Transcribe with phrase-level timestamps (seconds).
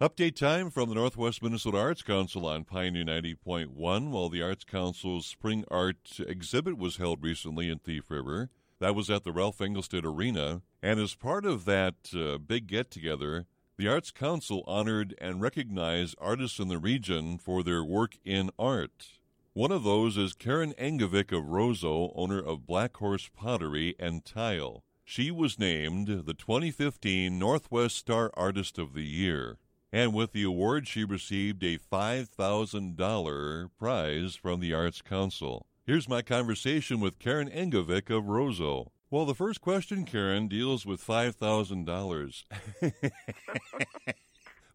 [0.00, 4.10] Update time from the Northwest Minnesota Arts Council on Pioneer 90.1.
[4.10, 8.48] While the Arts Council's Spring Art exhibit was held recently in Thief River,
[8.78, 10.62] that was at the Ralph Engelstad Arena.
[10.80, 16.14] And as part of that uh, big get together, the Arts Council honored and recognized
[16.18, 19.18] artists in the region for their work in art.
[19.52, 24.84] One of those is Karen Engevik of Roseau, owner of Black Horse Pottery and Tile.
[25.04, 29.58] She was named the 2015 Northwest Star Artist of the Year.
[29.92, 35.66] And with the award, she received a $5,000 prize from the Arts Council.
[35.86, 38.88] Here's my conversation with Karen Engevik of Roseau.
[39.10, 42.44] Well, the first question, Karen, deals with $5,000.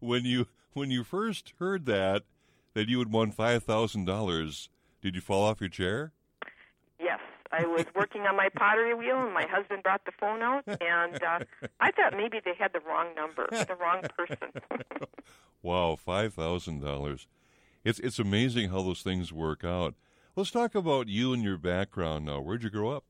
[0.00, 2.24] when you when you first heard that
[2.74, 4.68] that you had won $5,000,
[5.00, 6.12] did you fall off your chair?
[7.54, 11.22] I was working on my pottery wheel, and my husband brought the phone out, and
[11.22, 11.38] uh,
[11.78, 14.50] I thought maybe they had the wrong number, the wrong person.
[15.62, 17.28] wow, five thousand dollars!
[17.84, 19.94] It's it's amazing how those things work out.
[20.34, 22.40] Let's talk about you and your background now.
[22.40, 23.04] Where'd you grow up?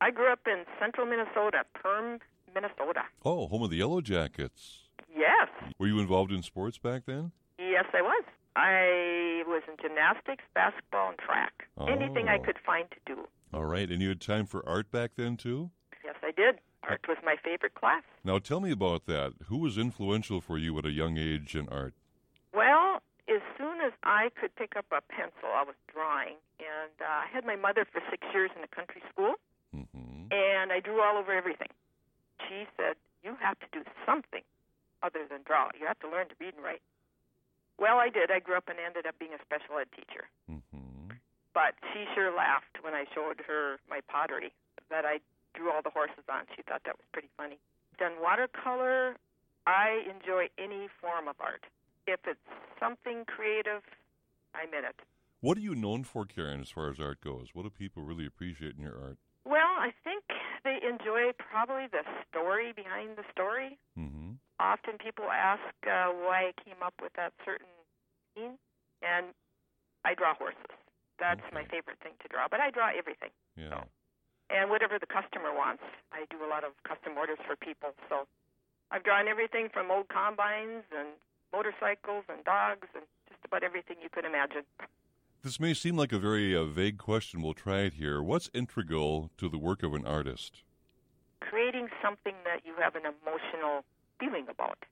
[0.00, 2.18] I grew up in central Minnesota, Perham,
[2.52, 3.02] Minnesota.
[3.24, 4.88] Oh, home of the Yellow Jackets.
[5.14, 5.48] Yes.
[5.78, 7.30] Were you involved in sports back then?
[7.58, 8.24] Yes, I was.
[8.56, 11.68] I was in gymnastics, basketball, and track.
[11.78, 11.86] Oh.
[11.86, 13.26] Anything I could find to do.
[13.54, 13.88] All right.
[13.90, 15.70] And you had time for art back then, too?
[16.04, 16.56] Yes, I did.
[16.84, 18.02] Art was my favorite class.
[18.24, 19.32] Now, tell me about that.
[19.46, 21.94] Who was influential for you at a young age in art?
[22.54, 26.36] Well, as soon as I could pick up a pencil, I was drawing.
[26.58, 29.34] And uh, I had my mother for six years in a country school,
[29.76, 30.32] Mm-hmm.
[30.34, 31.68] and I drew all over everything.
[32.48, 34.42] She said, You have to do something
[35.00, 35.68] other than draw.
[35.78, 36.82] You have to learn to read and write.
[37.80, 38.30] Well, I did.
[38.30, 40.28] I grew up and ended up being a special ed teacher.
[40.52, 41.16] Mm-hmm.
[41.56, 44.52] But she sure laughed when I showed her my pottery
[44.90, 45.18] that I
[45.54, 46.44] drew all the horses on.
[46.54, 47.58] She thought that was pretty funny.
[47.98, 49.16] Done watercolor.
[49.66, 51.64] I enjoy any form of art.
[52.06, 52.38] If it's
[52.78, 53.82] something creative,
[54.54, 55.00] I'm in it.
[55.40, 57.48] What are you known for, Karen, as far as art goes?
[57.54, 59.16] What do people really appreciate in your art?
[59.46, 60.24] Well, I think
[60.64, 63.78] they enjoy probably the story behind the story.
[63.98, 64.19] Mm-hmm.
[64.60, 67.72] Often people ask uh, why I came up with that certain
[68.36, 68.58] scene,
[69.00, 69.32] and
[70.04, 70.60] I draw horses.
[71.18, 71.54] That's Okay.
[71.54, 72.44] my favorite thing to draw.
[72.50, 73.30] But I draw everything.
[73.56, 73.84] Yeah.
[74.50, 75.82] and whatever the customer wants.
[76.12, 78.26] I do a lot of custom orders for people, so
[78.90, 81.08] I've drawn everything from old combines and
[81.52, 84.64] motorcycles and dogs and just about everything you could imagine.
[85.42, 87.42] This may seem like a very uh, vague question.
[87.42, 88.20] We'll try it here.
[88.22, 90.62] What's integral to the work of an artist?
[91.40, 93.84] Creating something that you have an emotional
[94.20, 94.84] feeling about,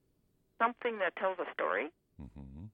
[0.58, 1.88] something that tells a story.
[2.20, 2.66] Mm-hmm.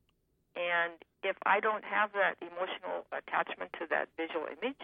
[0.56, 4.80] And if I don't have that emotional attachment to that visual image,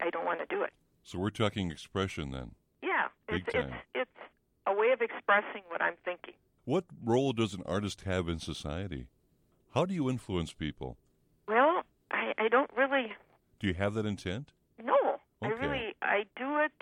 [0.00, 0.72] I don't want to do it.
[1.02, 2.52] So we're talking expression then.
[2.82, 3.72] Yeah, Big it's time.
[3.94, 4.20] it's it's
[4.66, 6.34] a way of expressing what I'm thinking.
[6.64, 9.06] What role does an artist have in society?
[9.74, 10.98] How do you influence people?
[11.46, 13.12] Well, I, I don't really
[13.58, 14.52] Do you have that intent?
[14.82, 16.72] No, I really I do it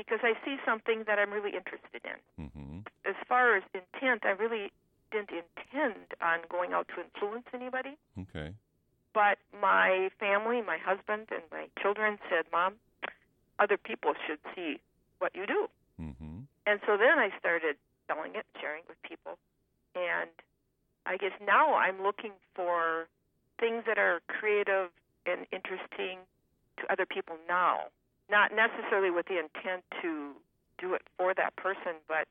[0.00, 2.46] because I see something that I'm really interested in.
[2.46, 2.78] Mm-hmm.
[3.04, 4.72] As far as intent, I really
[5.12, 7.98] didn't intend on going out to influence anybody.
[8.18, 8.54] Okay.
[9.12, 12.74] But my family, my husband, and my children said, "Mom,
[13.58, 14.80] other people should see
[15.18, 15.68] what you do."
[16.00, 16.48] Mm-hmm.
[16.66, 19.36] And so then I started selling it, sharing it with people,
[19.94, 20.30] and
[21.04, 23.08] I guess now I'm looking for
[23.58, 24.88] things that are creative
[25.26, 26.24] and interesting
[26.78, 27.90] to other people now.
[28.30, 30.32] Not necessarily with the intent to
[30.78, 32.28] do it for that person, but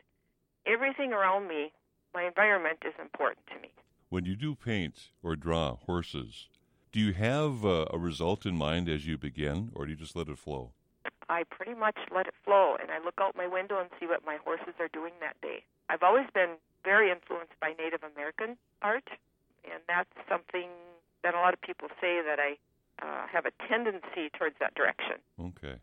[0.65, 1.73] everything around me,
[2.13, 3.69] my environment is important to me.
[4.09, 6.47] When you do paint or draw horses,
[6.91, 10.15] do you have uh, a result in mind as you begin, or do you just
[10.15, 10.71] let it flow?
[11.29, 14.25] I pretty much let it flow, and I look out my window and see what
[14.25, 15.63] my horses are doing that day.
[15.89, 19.07] I've always been very influenced by Native American art,
[19.63, 20.69] and that's something
[21.23, 22.57] that a lot of people say that I
[23.05, 25.21] uh, have a tendency towards that direction.
[25.39, 25.77] Okay.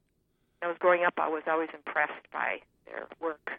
[0.61, 3.51] When I was growing up, I was always impressed by their work.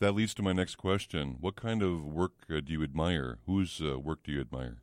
[0.00, 1.38] That leads to my next question.
[1.40, 3.38] What kind of work uh, do you admire?
[3.46, 4.78] Whose uh, work do you admire?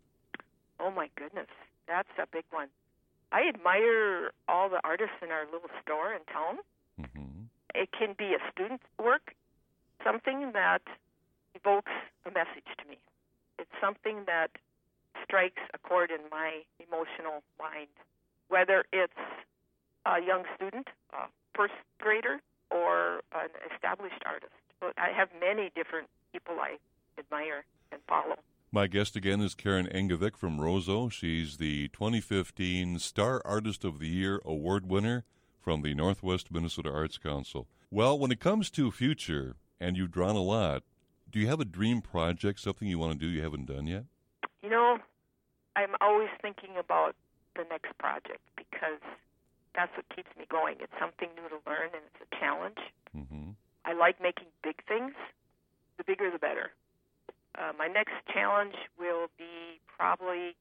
[0.80, 1.48] Oh my goodness,
[1.88, 2.68] that's a big one.
[3.32, 6.58] I admire all the artists in our little store in town.
[7.00, 7.46] Mm-hmm.
[7.74, 9.34] It can be a student's work,
[10.04, 10.82] something that
[11.56, 11.92] evokes
[12.26, 12.98] a message to me.
[13.58, 14.52] It's something that
[15.24, 17.88] strikes a chord in my emotional mind,
[18.50, 19.14] whether it's
[20.06, 22.40] a young student, a first grader,
[22.72, 24.52] or an established artist.
[24.80, 26.78] But I have many different people I
[27.18, 28.36] admire and follow.
[28.72, 31.10] My guest again is Karen Engevik from Roseau.
[31.10, 35.24] She's the 2015 Star Artist of the Year award winner
[35.62, 37.68] from the Northwest Minnesota Arts Council.
[37.90, 40.84] Well, when it comes to future, and you've drawn a lot,
[41.32, 44.06] Do you have a dream project, something you want to do you haven't done yet?
[44.62, 44.98] You know,
[45.76, 47.16] I'm always thinking about
[47.56, 49.02] the next project because
[49.76, 50.76] that's what keeps me going.
[50.80, 52.80] It's something new to learn and it's a challenge.
[53.16, 53.52] Mm-hmm.
[53.86, 55.14] I like making big things.
[55.98, 56.72] The bigger, the better.
[57.58, 60.56] Uh, my next challenge will be probably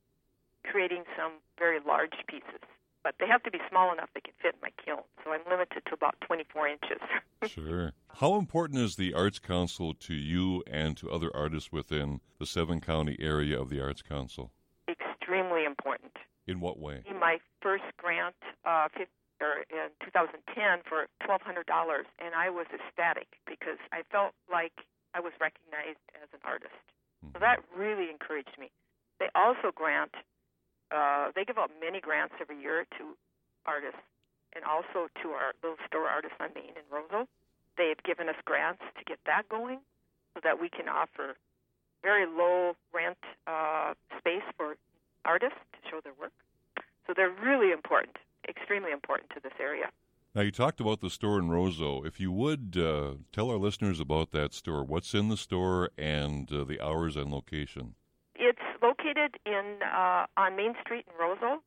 [0.65, 2.63] creating some very large pieces,
[3.03, 5.03] but they have to be small enough they can fit in my kiln.
[5.25, 7.01] So I'm limited to about 24 inches.
[7.47, 7.93] sure.
[8.21, 12.81] How important is the Arts Council to you and to other artists within the seven
[12.81, 14.53] county area of the Arts Council?
[14.89, 16.13] Extremely important.
[16.47, 17.03] In what way?
[17.19, 21.65] My first grant uh, in 2010 for $1,200,
[22.21, 24.73] and I was ecstatic because I felt like
[25.15, 26.77] I was recognized as an artist.
[27.25, 27.33] Mm-hmm.
[27.33, 28.71] So that really encouraged me.
[29.19, 30.13] They also grant,
[30.93, 33.17] uh, they give out many grants every year to
[33.65, 34.05] artists
[34.55, 37.27] and also to our little store artists on Main in Roseau.
[37.77, 39.81] They have given us grants to get that going
[40.35, 41.35] so that we can offer
[42.03, 44.77] very low rent uh, space for
[45.25, 46.33] artists show their work.
[47.07, 48.17] So they're really important,
[48.49, 49.91] extremely important to this area.
[50.35, 52.05] Now, you talked about the store in Roseau.
[52.05, 56.51] If you would uh, tell our listeners about that store, what's in the store and
[56.53, 57.95] uh, the hours and location?
[58.35, 61.59] It's located in uh, on Main Street in Roseau,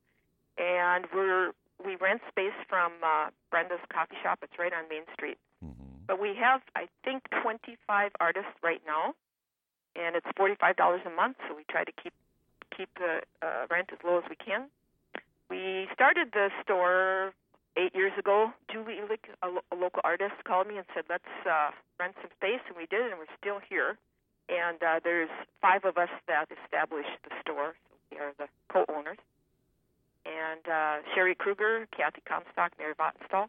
[0.57, 1.51] and we're
[1.85, 4.39] we rent space from uh, Brenda's Coffee Shop.
[4.41, 5.37] It's right on Main Street.
[5.63, 6.03] Mm-hmm.
[6.07, 9.13] But we have, I think, 25 artists right now,
[9.95, 11.37] and it's $45 a month.
[11.47, 12.13] So we try to keep
[12.77, 14.69] keep the uh, rent as low as we can.
[15.49, 17.33] We started the store
[17.75, 21.33] eight years ago, Julie Ehrlich, a, lo- a local artist, called me and said, "Let's
[21.49, 23.97] uh, rent some space," and we did, and we're still here.
[24.49, 25.29] And uh, there's
[25.61, 27.75] five of us that established the store.
[27.89, 29.17] So we are the co-owners.
[30.25, 33.47] And uh, Sherry Kruger, Kathy Comstock, Mary Vattenstall.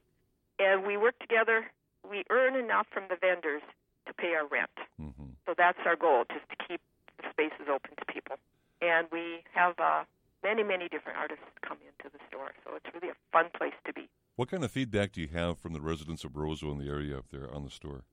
[0.59, 1.67] And we work together.
[2.09, 3.63] We earn enough from the vendors
[4.07, 4.75] to pay our rent.
[5.01, 5.39] Mm-hmm.
[5.47, 6.81] So that's our goal, just to keep
[7.19, 8.37] the spaces open to people.
[8.81, 10.05] And we have uh,
[10.43, 12.53] many, many different artists come into the store.
[12.65, 14.09] So it's really a fun place to be.
[14.37, 17.19] What kind of feedback do you have from the residents of Roseau in the area
[17.19, 18.05] up there on the store?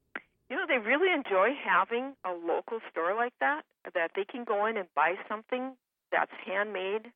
[0.50, 3.64] You know, they really enjoy having a local store like that,
[3.94, 5.74] that they can go in and buy something
[6.12, 7.12] that's handmade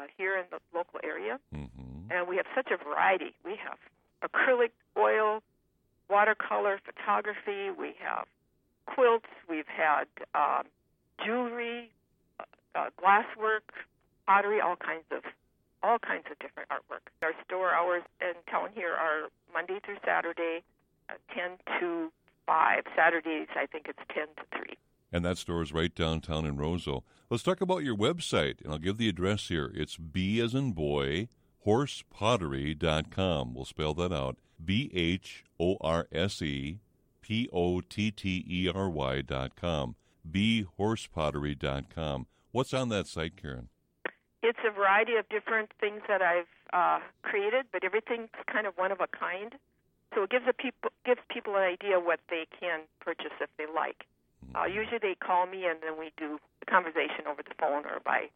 [0.00, 1.38] uh, here in the local area.
[1.54, 2.10] Mm-hmm.
[2.10, 3.34] And we have such a variety.
[3.44, 3.78] We have
[4.22, 5.42] acrylic, oil,
[6.08, 7.70] watercolor, photography.
[7.70, 8.26] We have
[8.86, 9.28] quilts.
[9.48, 10.04] We've had
[10.34, 10.64] um,
[11.24, 11.90] jewelry,
[12.74, 13.66] uh, glasswork,
[14.26, 15.22] pottery, all kinds of
[15.82, 17.10] all kinds of different artwork.
[17.22, 20.62] Our store hours in town here are Monday through Saturday,
[21.10, 22.12] uh, 10 to
[22.46, 22.84] 5.
[22.94, 24.76] Saturdays, I think it's 10 to 3.
[25.12, 27.02] And that store is right downtown in Roseau.
[27.28, 29.72] Let's talk about your website, and I'll give the address here.
[29.74, 31.28] It's B as in boy,
[31.66, 33.54] horsepottery.com.
[33.54, 34.36] We'll spell that out.
[34.64, 36.78] B H O R S E
[37.20, 39.96] P O T T E R Y dot com.
[42.52, 43.68] What's on that site, Karen?
[44.42, 48.90] it's a variety of different things that I've uh, created, but everything's kind of one
[48.90, 49.54] of a kind.
[50.14, 53.64] So it gives a people gives people an idea what they can purchase if they
[53.72, 54.04] like.
[54.54, 54.74] Uh, mm-hmm.
[54.74, 58.28] usually they call me and then we do the conversation over the phone or by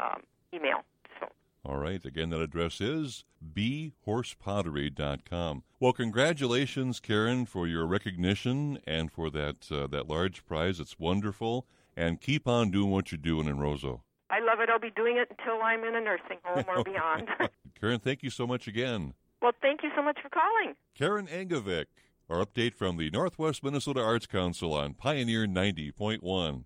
[0.00, 0.82] um, email.
[1.20, 1.28] So.
[1.64, 2.04] All right.
[2.04, 3.22] Again, that address is
[3.54, 5.62] bhorsepottery.com.
[5.78, 10.80] Well, congratulations, Karen, for your recognition and for that uh, that large prize.
[10.80, 11.66] It's wonderful,
[12.00, 14.00] and keep on doing what you're doing in Roseau.
[14.30, 14.70] I love it.
[14.70, 17.28] I'll be doing it until I'm in a nursing home or beyond.
[17.80, 19.12] Karen, thank you so much again.
[19.42, 20.74] Well, thank you so much for calling.
[20.94, 21.86] Karen Engevik,
[22.30, 26.58] our update from the Northwest Minnesota Arts Council on Pioneer 90.1.